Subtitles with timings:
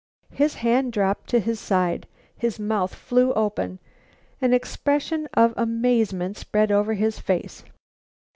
[0.33, 3.77] His hand dropped to his side; his mouth flew open.
[4.41, 7.63] An expression of amazement spread over his face.